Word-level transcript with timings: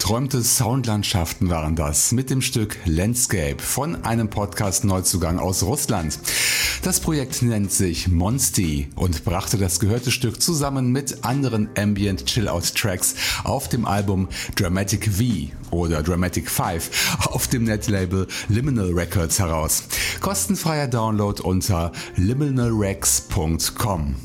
Verträumte 0.00 0.42
Soundlandschaften 0.42 1.50
waren 1.50 1.76
das 1.76 2.12
mit 2.12 2.30
dem 2.30 2.40
Stück 2.40 2.78
Landscape 2.86 3.62
von 3.62 4.02
einem 4.02 4.30
Podcast-Neuzugang 4.30 5.38
aus 5.38 5.62
Russland. 5.62 6.18
Das 6.82 7.00
Projekt 7.00 7.42
nennt 7.42 7.70
sich 7.70 8.08
Monsti 8.08 8.88
und 8.96 9.26
brachte 9.26 9.58
das 9.58 9.78
gehörte 9.78 10.10
Stück 10.10 10.40
zusammen 10.40 10.90
mit 10.90 11.26
anderen 11.26 11.68
Ambient 11.76 12.24
Chill-Out 12.24 12.74
Tracks 12.74 13.14
auf 13.44 13.68
dem 13.68 13.84
Album 13.84 14.30
Dramatic 14.56 15.10
V 15.12 15.50
oder 15.70 16.02
Dramatic 16.02 16.50
5 16.50 17.26
auf 17.26 17.48
dem 17.48 17.64
Netlabel 17.64 18.26
Liminal 18.48 18.92
Records 18.92 19.38
heraus. 19.38 19.84
Kostenfreier 20.22 20.88
Download 20.88 21.42
unter 21.42 21.92
liminalrex.com. 22.16 24.16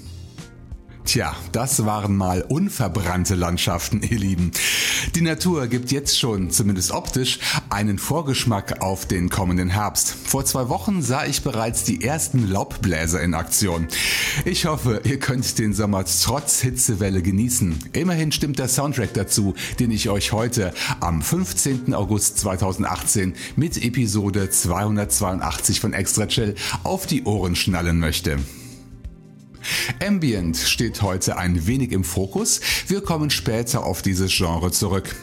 Tja, 1.05 1.35
das 1.51 1.85
waren 1.85 2.15
mal 2.15 2.41
unverbrannte 2.41 3.35
Landschaften, 3.35 4.01
ihr 4.01 4.17
Lieben. 4.17 4.51
Die 5.15 5.21
Natur 5.21 5.67
gibt 5.67 5.93
jetzt 5.93 6.19
schon, 6.19 6.51
zumindest 6.51 6.91
optisch, 6.91 7.39
einen 7.69 7.99
Vorgeschmack 7.99 8.81
auf 8.81 9.05
den 9.05 9.29
kommenden 9.29 9.69
Herbst. 9.69 10.09
Vor 10.11 10.43
zwei 10.43 10.67
Wochen 10.67 11.01
sah 11.01 11.25
ich 11.25 11.41
bereits 11.41 11.85
die 11.85 12.03
ersten 12.03 12.51
Laubbläser 12.51 13.21
in 13.21 13.33
Aktion. 13.33 13.87
Ich 14.43 14.65
hoffe, 14.65 14.99
ihr 15.05 15.17
könnt 15.17 15.57
den 15.57 15.73
Sommer 15.73 16.03
trotz 16.03 16.59
Hitzewelle 16.59 17.21
genießen. 17.21 17.79
Immerhin 17.93 18.33
stimmt 18.33 18.59
der 18.59 18.67
Soundtrack 18.67 19.13
dazu, 19.13 19.53
den 19.79 19.91
ich 19.91 20.09
euch 20.09 20.33
heute 20.33 20.73
am 20.99 21.21
15. 21.21 21.93
August 21.93 22.39
2018 22.39 23.35
mit 23.55 23.81
Episode 23.81 24.49
282 24.49 25.79
von 25.79 25.93
Extra 25.93 26.27
Chill 26.27 26.55
auf 26.83 27.05
die 27.05 27.23
Ohren 27.23 27.55
schnallen 27.55 27.99
möchte. 27.99 28.37
Ambient 30.05 30.57
steht 30.57 31.01
heute 31.01 31.37
ein 31.37 31.67
wenig 31.67 31.91
im 31.91 32.03
Fokus. 32.03 32.61
Wir 32.87 33.01
kommen 33.01 33.29
später 33.29 33.85
auf 33.85 34.01
dieses 34.01 34.31
Genre 34.31 34.71
zurück. 34.71 35.15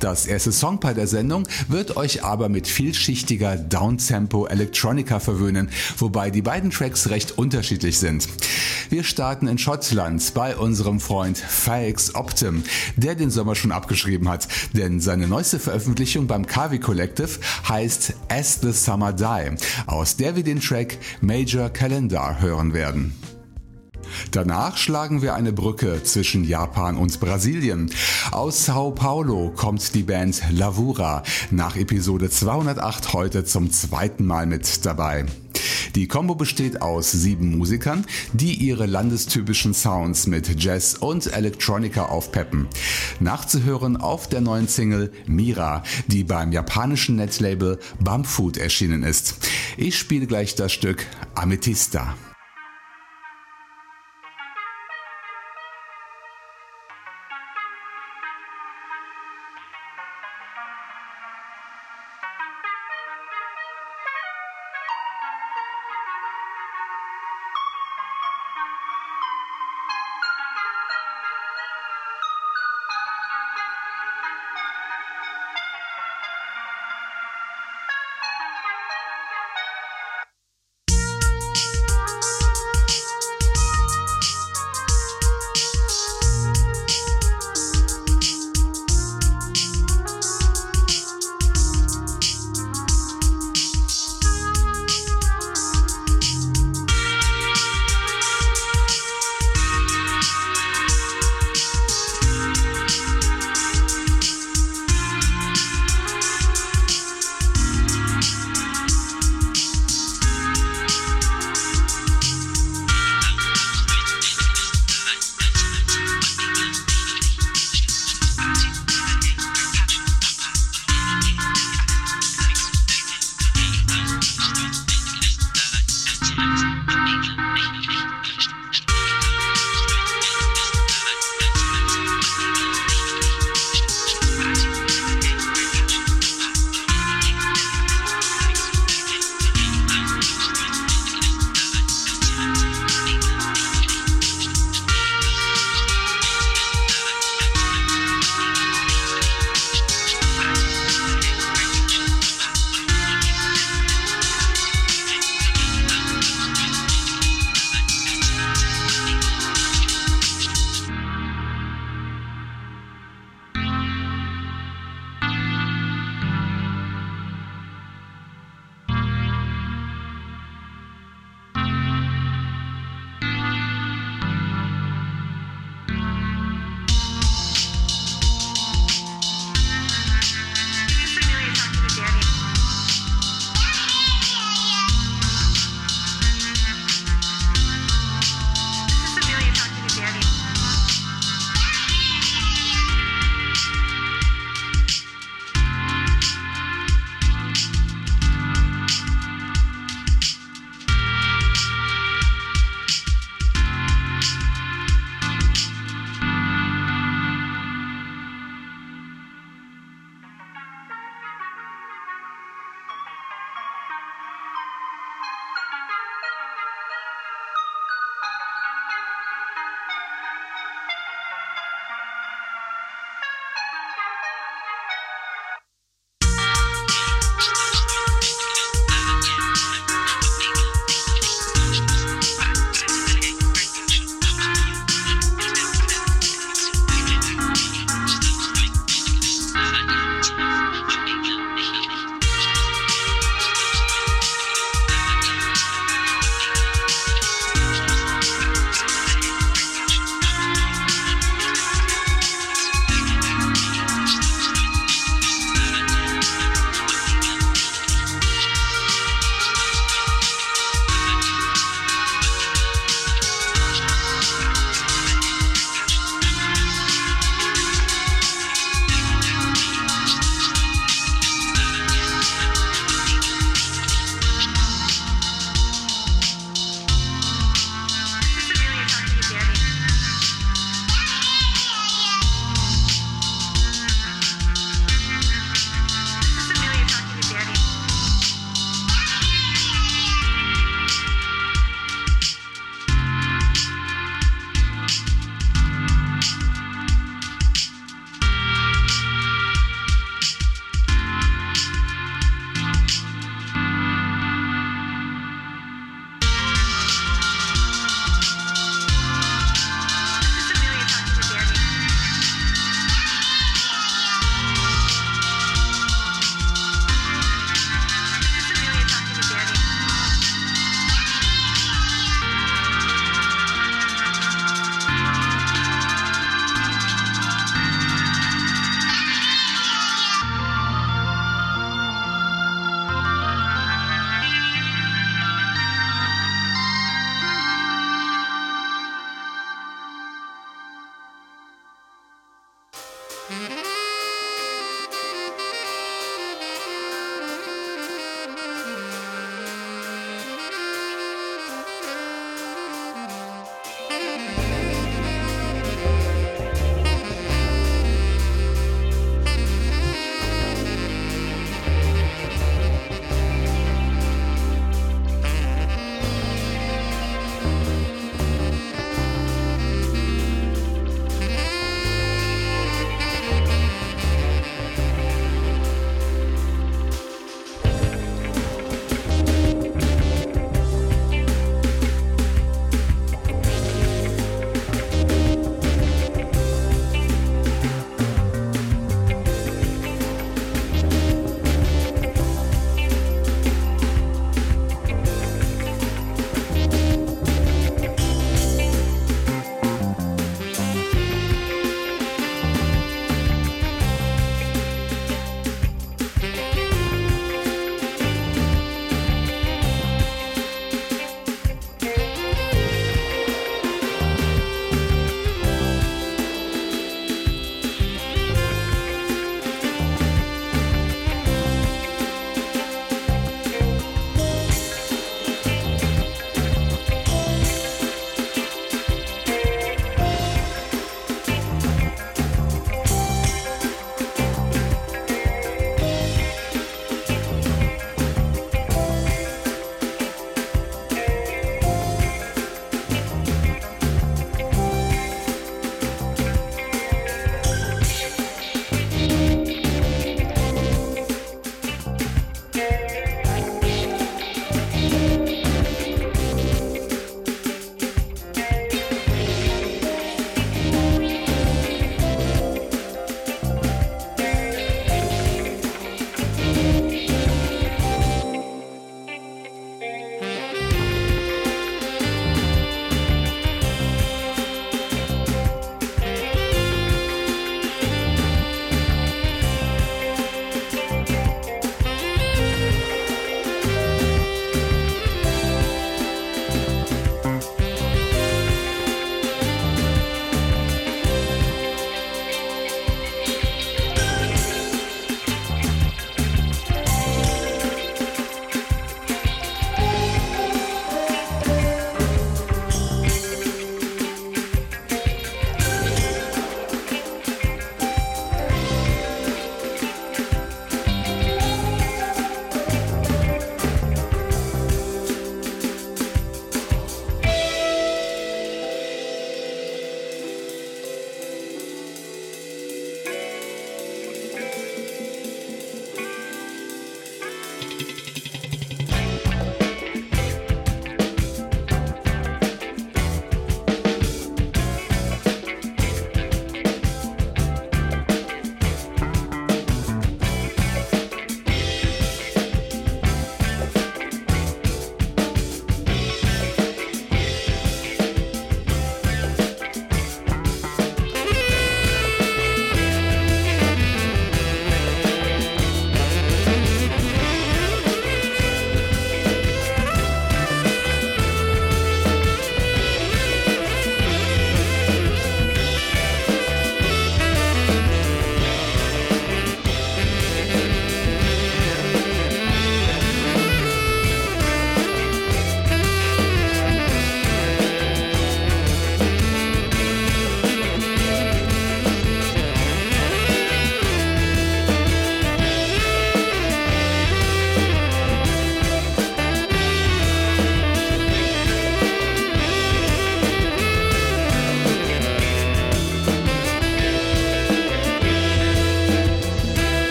Das 0.00 0.26
erste 0.26 0.52
Songpaar 0.52 0.94
der 0.94 1.06
Sendung 1.06 1.46
wird 1.68 1.96
euch 1.96 2.24
aber 2.24 2.48
mit 2.48 2.68
vielschichtiger 2.68 3.56
Downtempo 3.56 4.46
Electronica 4.46 5.18
verwöhnen, 5.18 5.70
wobei 5.98 6.30
die 6.30 6.42
beiden 6.42 6.70
Tracks 6.70 7.08
recht 7.08 7.38
unterschiedlich 7.38 7.98
sind. 7.98 8.28
Wir 8.90 9.02
starten 9.02 9.46
in 9.46 9.56
Schottland 9.56 10.34
bei 10.34 10.56
unserem 10.56 11.00
Freund 11.00 11.38
Faix 11.38 12.14
Optim, 12.14 12.64
der 12.96 13.14
den 13.14 13.30
Sommer 13.30 13.54
schon 13.54 13.72
abgeschrieben 13.72 14.28
hat, 14.28 14.46
denn 14.74 15.00
seine 15.00 15.26
neueste 15.26 15.58
Veröffentlichung 15.58 16.26
beim 16.26 16.46
Kavi 16.46 16.80
Collective 16.80 17.40
heißt 17.68 18.12
As 18.28 18.60
the 18.60 18.72
Summer 18.72 19.12
Die, 19.12 19.56
aus 19.86 20.16
der 20.16 20.36
wir 20.36 20.44
den 20.44 20.60
Track 20.60 20.98
Major 21.22 21.70
Calendar 21.70 22.40
hören 22.40 22.74
werden. 22.74 23.14
Danach 24.30 24.76
schlagen 24.76 25.22
wir 25.22 25.34
eine 25.34 25.52
Brücke 25.52 26.02
zwischen 26.02 26.44
Japan 26.44 26.96
und 26.96 27.18
Brasilien. 27.20 27.90
Aus 28.30 28.66
Sao 28.66 28.90
Paulo 28.90 29.52
kommt 29.54 29.94
die 29.94 30.02
Band 30.02 30.42
Lavura 30.50 31.22
nach 31.50 31.76
Episode 31.76 32.30
208 32.30 33.12
heute 33.12 33.44
zum 33.44 33.70
zweiten 33.70 34.26
Mal 34.26 34.46
mit 34.46 34.84
dabei. 34.84 35.26
Die 35.94 36.08
Combo 36.08 36.34
besteht 36.34 36.82
aus 36.82 37.12
sieben 37.12 37.56
Musikern, 37.56 38.04
die 38.32 38.54
ihre 38.54 38.86
landestypischen 38.86 39.74
Sounds 39.74 40.26
mit 40.26 40.60
Jazz 40.60 40.94
und 40.94 41.32
Electronica 41.32 42.06
aufpeppen. 42.06 42.66
Nachzuhören 43.20 43.96
auf 43.96 44.28
der 44.28 44.40
neuen 44.40 44.66
Single 44.66 45.12
Mira, 45.26 45.84
die 46.08 46.24
beim 46.24 46.50
japanischen 46.50 47.16
Netlabel 47.16 47.78
Bumpfood 48.00 48.56
erschienen 48.56 49.04
ist. 49.04 49.36
Ich 49.76 49.96
spiele 49.96 50.26
gleich 50.26 50.56
das 50.56 50.72
Stück 50.72 51.06
Amethysta. 51.34 52.14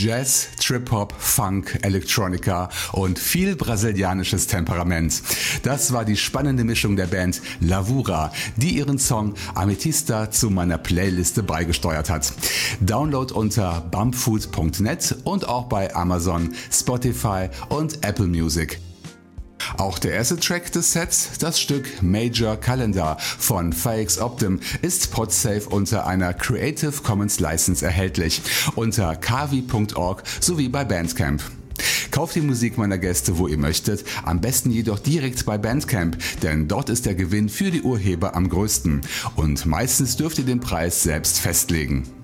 Jazz, 0.00 0.48
Trip-Hop, 0.58 1.12
Funk, 1.18 1.78
Electronica 1.82 2.70
und 2.92 3.18
viel 3.18 3.54
brasilianisches 3.54 4.46
Temperament. 4.46 5.22
Das 5.62 5.92
war 5.92 6.06
die 6.06 6.16
spannende 6.16 6.64
Mischung 6.64 6.96
der 6.96 7.06
Band 7.06 7.42
Lavura, 7.60 8.32
die 8.56 8.70
ihren 8.78 8.98
Song 8.98 9.34
Ametista 9.54 10.30
zu 10.30 10.48
meiner 10.48 10.78
Playliste 10.78 11.42
beigesteuert 11.42 12.08
hat. 12.08 12.32
Download 12.80 13.34
unter 13.34 13.82
bumpfood.net 13.90 15.16
und 15.24 15.46
auch 15.46 15.64
bei 15.64 15.94
Amazon, 15.94 16.54
Spotify 16.70 17.50
und 17.68 18.02
Apple 18.02 18.26
Music. 18.26 18.80
Auch 19.78 19.98
der 19.98 20.12
erste 20.12 20.36
Track 20.36 20.72
des 20.72 20.92
Sets, 20.92 21.38
das 21.38 21.60
Stück 21.60 22.02
Major 22.02 22.56
Calendar 22.56 23.18
von 23.18 23.72
FX 23.72 24.18
Optim, 24.18 24.60
ist 24.82 25.10
podsafe 25.10 25.68
unter 25.68 26.06
einer 26.06 26.34
Creative 26.34 27.02
Commons 27.02 27.40
License 27.40 27.84
erhältlich 27.84 28.42
unter 28.74 29.16
kavi.org 29.16 30.22
sowie 30.40 30.68
bei 30.68 30.84
Bandcamp. 30.84 31.42
Kauft 32.10 32.34
die 32.34 32.40
Musik 32.40 32.76
meiner 32.76 32.98
Gäste, 32.98 33.38
wo 33.38 33.46
ihr 33.46 33.56
möchtet, 33.56 34.04
am 34.24 34.40
besten 34.40 34.70
jedoch 34.70 34.98
direkt 34.98 35.46
bei 35.46 35.58
Bandcamp, 35.58 36.18
denn 36.42 36.68
dort 36.68 36.90
ist 36.90 37.06
der 37.06 37.14
Gewinn 37.14 37.48
für 37.48 37.70
die 37.70 37.82
Urheber 37.82 38.34
am 38.34 38.48
größten 38.48 39.02
und 39.36 39.66
meistens 39.66 40.16
dürft 40.16 40.38
ihr 40.38 40.44
den 40.44 40.60
Preis 40.60 41.02
selbst 41.02 41.38
festlegen. 41.38 42.19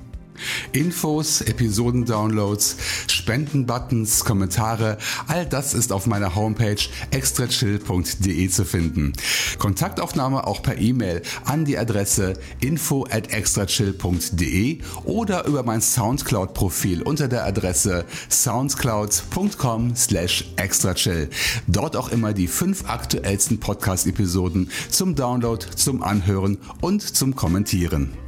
Infos, 0.72 1.40
Episodendownloads, 1.40 2.76
Spendenbuttons, 3.08 4.24
Kommentare, 4.24 4.98
all 5.28 5.46
das 5.46 5.74
ist 5.74 5.92
auf 5.92 6.06
meiner 6.06 6.34
Homepage 6.34 6.76
extrachill.de 7.10 8.48
zu 8.48 8.64
finden. 8.64 9.12
Kontaktaufnahme 9.58 10.46
auch 10.46 10.62
per 10.62 10.78
E-Mail 10.78 11.22
an 11.44 11.64
die 11.64 11.78
Adresse 11.78 12.34
info 12.60 13.06
at 13.10 13.32
extrachill.de 13.32 14.78
oder 15.04 15.46
über 15.46 15.62
mein 15.62 15.80
Soundcloud-Profil 15.80 17.02
unter 17.02 17.28
der 17.28 17.44
Adresse 17.44 18.04
soundcloud.com 18.28 19.96
slash 19.96 20.44
extrachill. 20.56 21.30
Dort 21.66 21.96
auch 21.96 22.10
immer 22.10 22.32
die 22.32 22.48
fünf 22.48 22.88
aktuellsten 22.88 23.60
Podcast-Episoden 23.60 24.70
zum 24.90 25.14
Download, 25.14 25.64
zum 25.74 26.02
Anhören 26.02 26.58
und 26.80 27.02
zum 27.02 27.34
Kommentieren. 27.36 28.25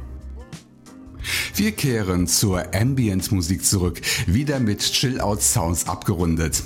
Wir 1.55 1.71
kehren 1.71 2.27
zur 2.27 2.73
Ambient-Musik 2.73 3.65
zurück, 3.65 4.01
wieder 4.27 4.59
mit 4.59 4.79
Chill-Out-Sounds 4.79 5.87
abgerundet. 5.87 6.63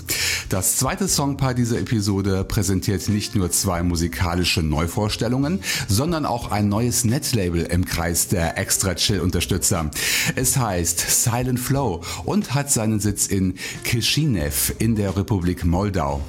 Das 0.49 0.77
zweite 0.77 1.07
Songpaar 1.07 1.53
dieser 1.53 1.79
Episode 1.79 2.43
präsentiert 2.43 3.09
nicht 3.09 3.35
nur 3.35 3.49
zwei 3.51 3.81
musikalische 3.81 4.61
Neuvorstellungen, 4.61 5.59
sondern 5.87 6.25
auch 6.25 6.51
ein 6.51 6.69
neues 6.69 7.05
Netlabel 7.05 7.63
im 7.63 7.85
Kreis 7.85 8.27
der 8.27 8.57
Extra 8.57 8.95
Chill-Unterstützer. 8.95 9.89
Es 10.35 10.57
heißt 10.57 11.23
Silent 11.23 11.59
Flow 11.59 12.01
und 12.25 12.53
hat 12.53 12.71
seinen 12.71 12.99
Sitz 12.99 13.27
in 13.27 13.55
Kishinev 13.83 14.73
in 14.79 14.95
der 14.95 15.17
Republik 15.17 15.65
Moldau. 15.65 16.21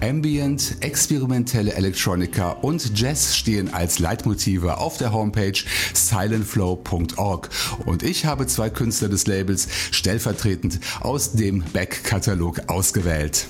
Ambient, 0.00 0.76
experimentelle 0.80 1.74
Elektronika 1.74 2.50
und 2.50 2.98
Jazz 2.98 3.36
stehen 3.36 3.72
als 3.72 3.98
Leitmotive 3.98 4.78
auf 4.78 4.98
der 4.98 5.12
Homepage 5.12 5.58
silentflow.org 5.94 7.50
und 7.86 8.02
ich 8.02 8.24
habe 8.24 8.46
zwei 8.46 8.70
Künstler 8.70 9.08
des 9.08 9.26
Labels 9.26 9.68
stellvertretend 9.90 10.80
aus 11.00 11.32
dem 11.32 11.62
Back-Katalog 11.72 12.68
ausgewählt. 12.68 13.46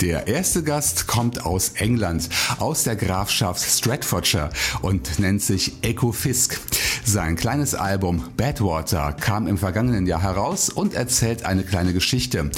Der 0.00 0.26
erste 0.28 0.62
Gast 0.62 1.06
kommt 1.06 1.44
aus 1.44 1.72
England, 1.74 2.30
aus 2.58 2.84
der 2.84 2.96
Grafschaft 2.96 3.60
Stratfordshire 3.60 4.48
und 4.80 5.18
nennt 5.18 5.42
sich 5.42 5.74
Echo 5.82 6.12
Fisk. 6.12 6.58
Sein 7.04 7.36
kleines 7.36 7.74
Album 7.74 8.24
Badwater 8.38 9.12
kam 9.12 9.46
im 9.46 9.58
vergangenen 9.58 10.06
Jahr 10.06 10.22
heraus 10.22 10.70
und 10.70 10.94
erzählt 10.94 11.44
eine 11.44 11.64
kleine 11.64 11.92
Geschichte. 11.92 12.50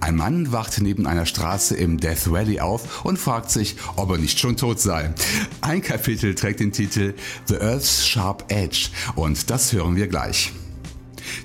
Ein 0.00 0.16
Mann 0.16 0.52
wacht 0.52 0.82
neben 0.82 1.06
einer 1.06 1.24
Straße 1.24 1.74
im 1.74 1.98
Death 1.98 2.30
Valley 2.30 2.60
auf 2.60 3.02
und 3.02 3.18
fragt 3.18 3.50
sich, 3.50 3.76
ob 3.96 4.10
er 4.10 4.18
nicht 4.18 4.38
schon 4.38 4.58
tot 4.58 4.78
sei. 4.78 5.14
Ein 5.62 5.80
Kapitel 5.80 6.34
trägt 6.34 6.60
den 6.60 6.72
Titel 6.72 7.14
The 7.46 7.56
Earth's 7.56 8.06
Sharp 8.06 8.44
Edge 8.48 8.88
und 9.14 9.48
das 9.48 9.72
hören 9.72 9.96
wir 9.96 10.06
gleich. 10.06 10.52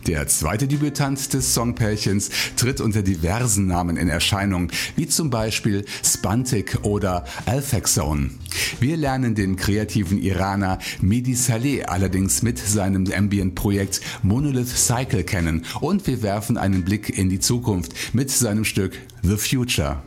Der 0.08 0.28
zweite 0.28 0.68
Debütant 0.68 1.34
des 1.34 1.54
Songpärchens 1.54 2.30
tritt 2.56 2.82
unter 2.82 3.02
diversen 3.02 3.68
Namen 3.68 3.98
in 3.98 4.10
Erscheinung, 4.10 4.72
wie 4.96 5.08
zum 5.08 5.30
Beispiel 5.30 5.86
Spantic 6.04 6.80
oder 6.84 7.26
Alphexone. 7.46 8.32
Wir 8.80 8.98
lernen 8.98 9.36
den 9.36 9.56
kreativen 9.56 10.22
Iraner 10.22 10.80
Mehdi 11.02 11.36
Saleh 11.36 11.84
allerdings 11.86 12.42
mit 12.42 12.58
seinem 12.58 13.06
Ambient-Projekt 13.12 14.02
Monolith 14.24 14.70
Cycle 14.70 15.24
kennen 15.24 15.66
und 15.82 16.08
wir 16.08 16.22
werfen 16.22 16.58
einen 16.58 16.84
Blick 16.84 17.18
in 17.18 17.30
die 17.30 17.40
Zukunft 17.40 18.14
mit 18.14 18.32
seinem 18.32 18.66
Stück 18.66 18.98
The 19.24 19.38
Future. 19.38 20.02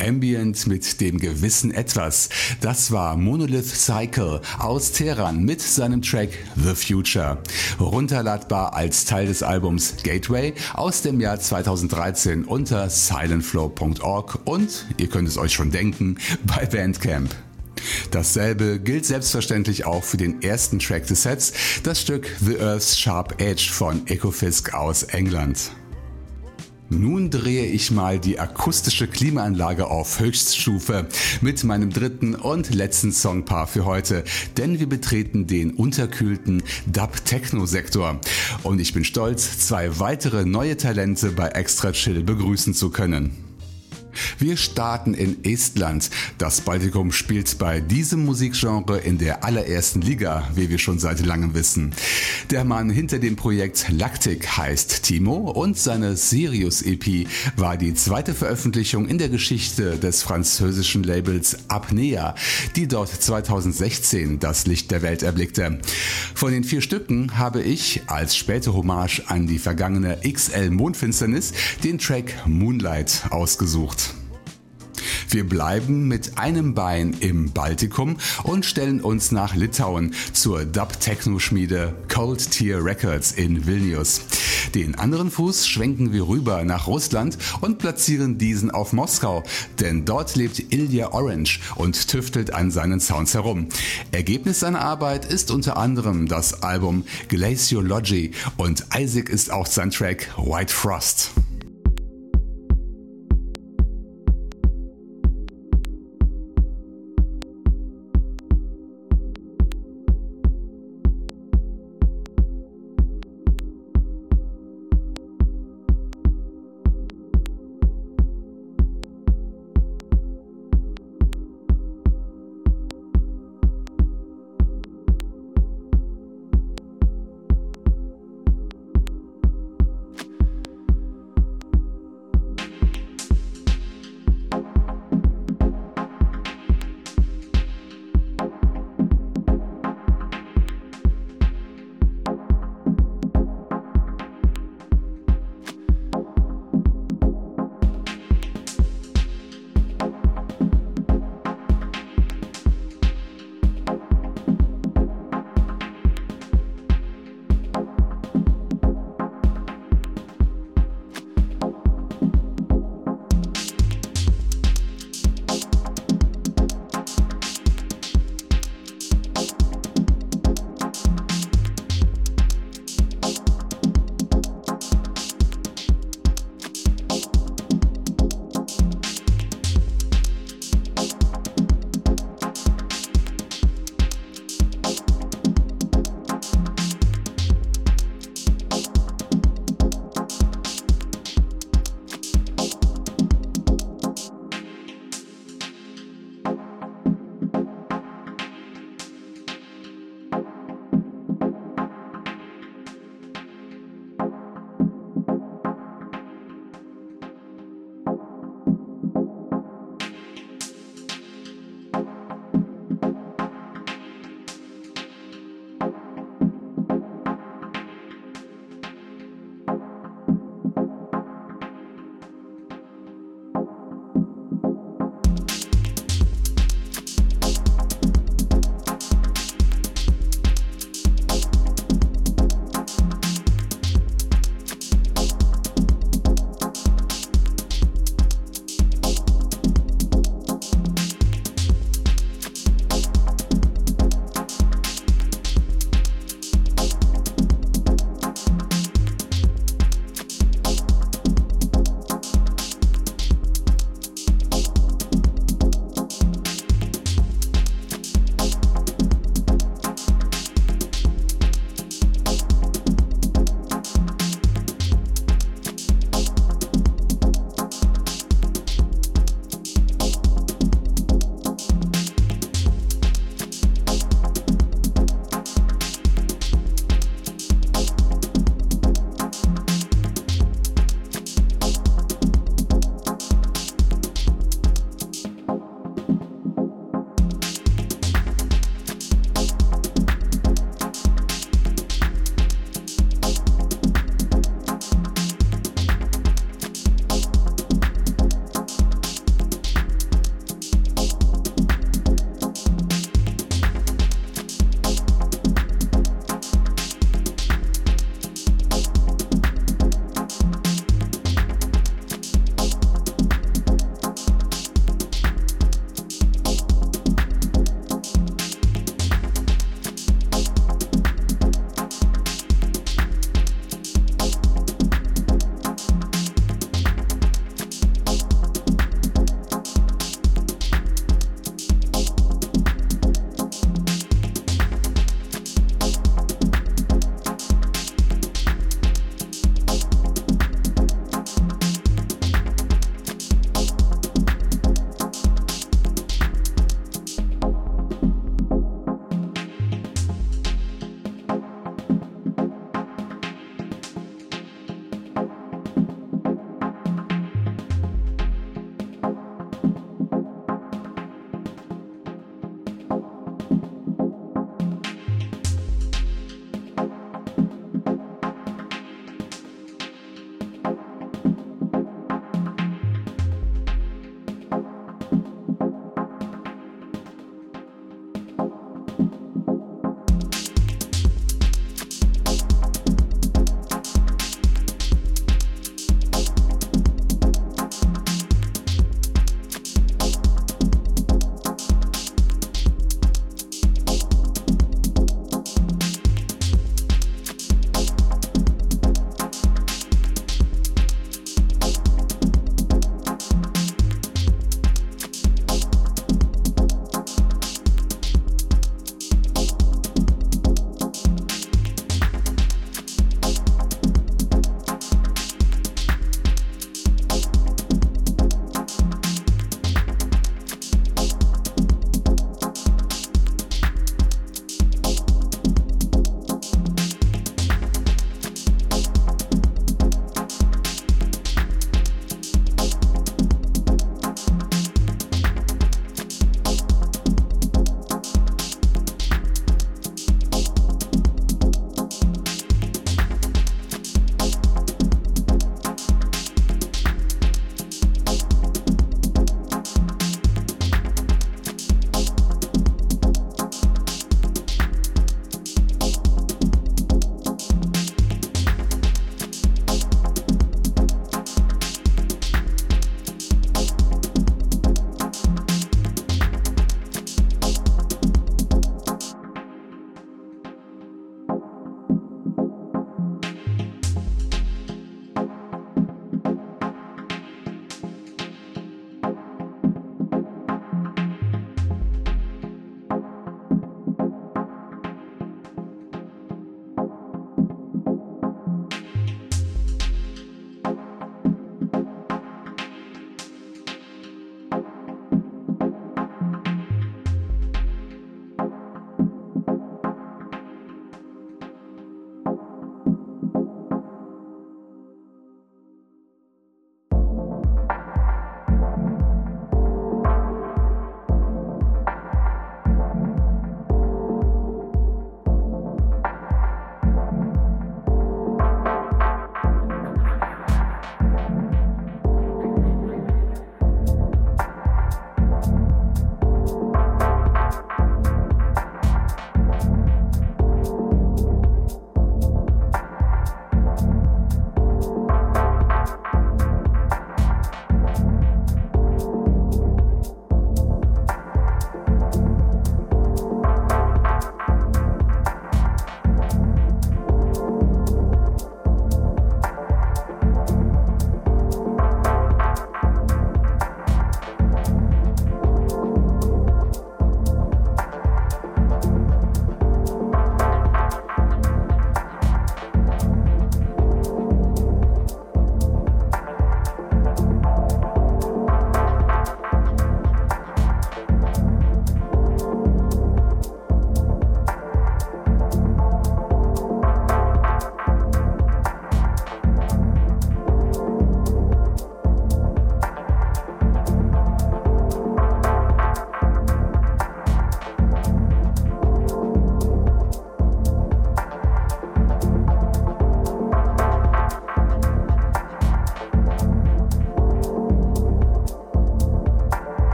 Ambient 0.00 0.66
mit 0.66 1.00
dem 1.00 1.18
gewissen 1.18 1.70
Etwas. 1.70 2.28
Das 2.60 2.90
war 2.90 3.16
Monolith 3.16 3.68
Cycle 3.68 4.40
aus 4.58 4.92
Teheran 4.92 5.44
mit 5.44 5.60
seinem 5.60 6.02
Track 6.02 6.30
The 6.56 6.74
Future. 6.74 7.38
Runterladbar 7.78 8.74
als 8.74 9.04
Teil 9.04 9.26
des 9.26 9.42
Albums 9.42 9.94
Gateway 10.02 10.54
aus 10.74 11.02
dem 11.02 11.20
Jahr 11.20 11.38
2013 11.38 12.44
unter 12.44 12.88
silentflow.org 12.88 14.40
und, 14.44 14.86
ihr 14.96 15.08
könnt 15.08 15.28
es 15.28 15.38
euch 15.38 15.52
schon 15.52 15.70
denken, 15.70 16.18
bei 16.44 16.66
Bandcamp. 16.66 17.34
Dasselbe 18.10 18.78
gilt 18.80 19.06
selbstverständlich 19.06 19.84
auch 19.84 20.04
für 20.04 20.16
den 20.16 20.42
ersten 20.42 20.78
Track 20.78 21.06
des 21.06 21.22
Sets, 21.22 21.52
das 21.82 22.00
Stück 22.00 22.28
The 22.40 22.58
Earth's 22.58 22.98
Sharp 22.98 23.40
Edge 23.40 23.70
von 23.70 24.06
Ecofisk 24.06 24.74
aus 24.74 25.04
England. 25.04 25.70
Nun 26.92 27.30
drehe 27.30 27.66
ich 27.66 27.92
mal 27.92 28.18
die 28.18 28.40
akustische 28.40 29.06
Klimaanlage 29.06 29.86
auf 29.86 30.18
Höchststufe 30.18 31.06
mit 31.40 31.62
meinem 31.62 31.90
dritten 31.90 32.34
und 32.34 32.74
letzten 32.74 33.12
Songpaar 33.12 33.68
für 33.68 33.84
heute, 33.84 34.24
denn 34.56 34.80
wir 34.80 34.88
betreten 34.88 35.46
den 35.46 35.70
unterkühlten 35.74 36.64
Dub-Techno-Sektor 36.86 38.20
und 38.64 38.80
ich 38.80 38.92
bin 38.92 39.04
stolz, 39.04 39.60
zwei 39.68 40.00
weitere 40.00 40.44
neue 40.44 40.76
Talente 40.76 41.30
bei 41.30 41.50
Extra 41.50 41.92
Chill 41.92 42.24
begrüßen 42.24 42.74
zu 42.74 42.90
können. 42.90 43.49
Wir 44.38 44.56
starten 44.56 45.14
in 45.14 45.44
Estland. 45.44 46.10
Das 46.38 46.60
Baltikum 46.60 47.12
spielt 47.12 47.58
bei 47.58 47.80
diesem 47.80 48.24
Musikgenre 48.24 48.98
in 48.98 49.18
der 49.18 49.44
allerersten 49.44 50.00
Liga, 50.00 50.48
wie 50.54 50.68
wir 50.68 50.78
schon 50.78 50.98
seit 50.98 51.24
langem 51.24 51.54
wissen. 51.54 51.92
Der 52.50 52.64
Mann 52.64 52.90
hinter 52.90 53.18
dem 53.18 53.36
Projekt 53.36 53.86
Lactic 53.90 54.56
heißt 54.56 55.04
Timo 55.04 55.50
und 55.50 55.78
seine 55.78 56.16
Sirius 56.16 56.82
EP 56.82 57.26
war 57.56 57.76
die 57.76 57.94
zweite 57.94 58.34
Veröffentlichung 58.34 59.08
in 59.08 59.18
der 59.18 59.28
Geschichte 59.28 59.98
des 59.98 60.22
französischen 60.22 61.02
Labels 61.02 61.56
Apnea, 61.68 62.34
die 62.76 62.88
dort 62.88 63.10
2016 63.10 64.38
das 64.38 64.66
Licht 64.66 64.90
der 64.90 65.02
Welt 65.02 65.22
erblickte. 65.22 65.78
Von 66.34 66.52
den 66.52 66.64
vier 66.64 66.80
Stücken 66.80 67.38
habe 67.38 67.62
ich 67.62 68.02
als 68.06 68.36
späte 68.36 68.74
Hommage 68.74 69.22
an 69.26 69.46
die 69.46 69.58
vergangene 69.58 70.18
XL 70.22 70.70
Mondfinsternis 70.70 71.52
den 71.84 71.98
Track 71.98 72.34
Moonlight 72.46 73.24
ausgesucht. 73.30 74.09
Wir 75.30 75.48
bleiben 75.48 76.08
mit 76.08 76.38
einem 76.38 76.74
Bein 76.74 77.14
im 77.20 77.52
Baltikum 77.52 78.16
und 78.42 78.66
stellen 78.66 79.00
uns 79.00 79.30
nach 79.30 79.54
Litauen 79.54 80.12
zur 80.32 80.64
Dub-Techno-Schmiede 80.64 81.94
Cold 82.08 82.50
Tier 82.50 82.84
Records 82.84 83.30
in 83.30 83.64
Vilnius. 83.64 84.22
Den 84.74 84.96
anderen 84.96 85.30
Fuß 85.30 85.68
schwenken 85.68 86.12
wir 86.12 86.26
rüber 86.26 86.64
nach 86.64 86.88
Russland 86.88 87.38
und 87.60 87.78
platzieren 87.78 88.38
diesen 88.38 88.72
auf 88.72 88.92
Moskau, 88.92 89.44
denn 89.78 90.04
dort 90.04 90.34
lebt 90.34 90.72
Ilya 90.72 91.12
Orange 91.12 91.60
und 91.76 92.08
tüftelt 92.08 92.52
an 92.52 92.72
seinen 92.72 92.98
Sounds 92.98 93.34
herum. 93.34 93.68
Ergebnis 94.10 94.60
seiner 94.60 94.80
Arbeit 94.80 95.26
ist 95.26 95.52
unter 95.52 95.76
anderem 95.76 96.26
das 96.26 96.64
Album 96.64 97.04
Glaciology 97.28 98.32
und 98.56 98.84
Isaac 98.98 99.28
ist 99.28 99.52
auch 99.52 99.66
sein 99.66 99.90
Track 99.90 100.28
White 100.36 100.72
Frost. 100.74 101.30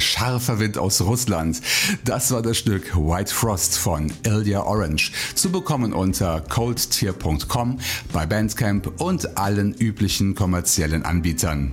Scharfer 0.00 0.58
Wind 0.58 0.78
aus 0.78 1.00
Russland. 1.00 1.60
Das 2.04 2.30
war 2.30 2.42
das 2.42 2.58
Stück 2.58 2.96
White 2.96 3.32
Frost 3.32 3.78
von 3.78 4.12
Ilya 4.24 4.62
Orange. 4.62 5.12
Zu 5.34 5.50
bekommen 5.50 5.92
unter 5.92 6.40
coldtier.com, 6.40 7.78
bei 8.12 8.26
Bandcamp 8.26 9.00
und 9.00 9.38
allen 9.38 9.74
üblichen 9.74 10.34
kommerziellen 10.34 11.04
Anbietern. 11.04 11.72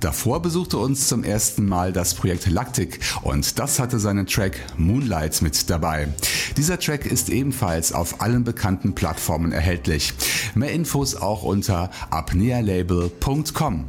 Davor 0.00 0.40
besuchte 0.42 0.78
uns 0.78 1.08
zum 1.08 1.24
ersten 1.24 1.66
Mal 1.66 1.92
das 1.92 2.14
Projekt 2.14 2.46
Lactic 2.46 3.00
und 3.22 3.58
das 3.58 3.78
hatte 3.78 3.98
seinen 3.98 4.26
Track 4.26 4.60
Moonlight 4.76 5.42
mit 5.42 5.68
dabei. 5.70 6.08
Dieser 6.56 6.78
Track 6.78 7.06
ist 7.06 7.28
ebenfalls 7.28 7.92
auf 7.92 8.20
allen 8.20 8.44
bekannten 8.44 8.94
Plattformen 8.94 9.52
erhältlich. 9.52 10.12
Mehr 10.54 10.72
Infos 10.72 11.16
auch 11.16 11.42
unter 11.42 11.90
apnealabel.com. 12.10 13.84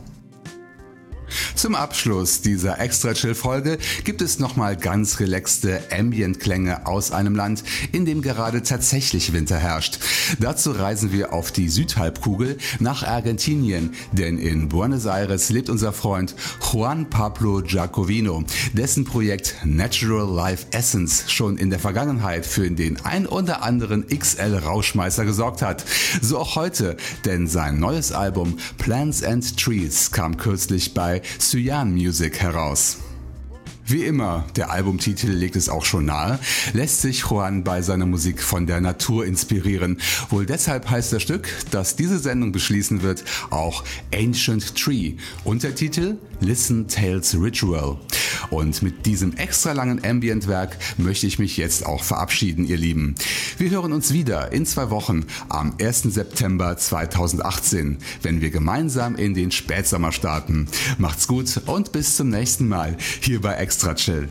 Zum 1.55 1.75
Abschluss 1.75 2.41
dieser 2.41 2.79
extra 2.79 3.13
chill 3.13 3.35
Folge 3.35 3.77
gibt 4.03 4.21
es 4.21 4.39
nochmal 4.39 4.75
ganz 4.75 5.19
relaxte 5.19 5.81
Ambient-Klänge 5.91 6.87
aus 6.87 7.11
einem 7.11 7.35
Land, 7.35 7.63
in 7.91 8.05
dem 8.05 8.21
gerade 8.21 8.63
tatsächlich 8.63 9.33
Winter 9.33 9.57
herrscht. 9.57 9.99
Dazu 10.39 10.71
reisen 10.71 11.11
wir 11.11 11.33
auf 11.33 11.51
die 11.51 11.69
Südhalbkugel 11.69 12.57
nach 12.79 13.03
Argentinien, 13.03 13.93
denn 14.11 14.37
in 14.37 14.69
Buenos 14.69 15.05
Aires 15.05 15.49
lebt 15.49 15.69
unser 15.69 15.93
Freund 15.93 16.35
Juan 16.71 17.09
Pablo 17.09 17.61
Giacovino, 17.61 18.43
dessen 18.73 19.05
Projekt 19.05 19.55
Natural 19.63 20.27
Life 20.33 20.67
Essence 20.71 21.25
schon 21.31 21.57
in 21.57 21.69
der 21.69 21.79
Vergangenheit 21.79 22.45
für 22.45 22.69
den 22.69 23.03
ein 23.03 23.25
oder 23.25 23.63
anderen 23.63 24.07
XL 24.07 24.55
Rauschmeißer 24.55 25.25
gesorgt 25.25 25.61
hat. 25.61 25.83
So 26.21 26.37
auch 26.37 26.55
heute, 26.55 26.97
denn 27.25 27.47
sein 27.47 27.79
neues 27.79 28.11
Album 28.11 28.57
Plants 28.77 29.23
and 29.23 29.57
Trees 29.57 30.11
kam 30.11 30.37
kürzlich 30.37 30.93
bei 30.93 31.18
Cyan 31.39 31.91
Music 31.91 32.41
heraus. 32.41 33.08
Wie 33.89 34.03
immer, 34.03 34.45
der 34.55 34.69
Albumtitel 34.69 35.31
legt 35.31 35.55
es 35.55 35.67
auch 35.67 35.83
schon 35.83 36.05
nahe, 36.05 36.37
lässt 36.73 37.01
sich 37.01 37.21
Juan 37.21 37.63
bei 37.63 37.81
seiner 37.81 38.05
Musik 38.05 38.43
von 38.43 38.67
der 38.67 38.81
Natur 38.81 39.25
inspirieren. 39.25 39.99
Wohl 40.29 40.45
deshalb 40.45 40.91
heißt 40.91 41.11
das 41.11 41.23
Stück, 41.23 41.49
das 41.71 41.95
diese 41.95 42.19
Sendung 42.19 42.51
beschließen 42.51 43.01
wird, 43.01 43.23
auch 43.49 43.83
Ancient 44.13 44.75
Tree. 44.75 45.13
Untertitel 45.43 46.17
Listen 46.39 46.87
Tales 46.87 47.35
Ritual. 47.35 47.97
Und 48.51 48.81
mit 48.83 49.05
diesem 49.07 49.35
extra 49.37 49.73
langen 49.73 50.05
Ambient-Werk 50.05 50.77
möchte 50.97 51.27
ich 51.27 51.39
mich 51.39 51.57
jetzt 51.57 51.85
auch 51.85 52.03
verabschieden, 52.03 52.65
ihr 52.65 52.77
Lieben. 52.77 53.15
Wir 53.57 53.71
hören 53.71 53.91
uns 53.91 54.13
wieder 54.13 54.51
in 54.51 54.65
zwei 54.65 54.89
Wochen 54.89 55.25
am 55.49 55.73
1. 55.81 56.03
September 56.03 56.77
2018, 56.77 57.97
wenn 58.21 58.39
wir 58.39 58.51
gemeinsam 58.51 59.15
in 59.15 59.33
den 59.33 59.51
Spätsommer 59.51 60.11
starten. 60.11 60.67
Macht's 60.97 61.27
gut 61.27 61.59
und 61.65 61.91
bis 61.91 62.15
zum 62.15 62.29
nächsten 62.29 62.67
Mal 62.67 62.95
hier 63.19 63.41
bei 63.41 63.55
Extra 63.55 63.78
Chill. 63.95 64.29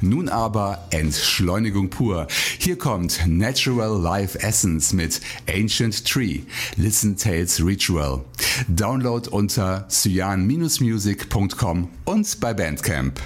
Nun 0.00 0.28
aber 0.28 0.86
Entschleunigung 0.90 1.90
pur. 1.90 2.26
Hier 2.58 2.78
kommt 2.78 3.26
Natural 3.26 4.00
Life 4.00 4.38
Essence 4.40 4.92
mit 4.92 5.20
Ancient 5.48 6.06
Tree, 6.06 6.40
Listen 6.76 7.16
Tales 7.16 7.64
Ritual. 7.64 8.24
Download 8.68 9.28
unter 9.30 9.88
cyan-music.com 9.88 11.88
und 12.04 12.40
bei 12.40 12.54
Bandcamp. 12.54 13.20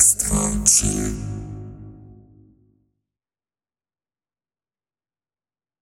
Extra 0.00 0.64
chill. 0.64 1.29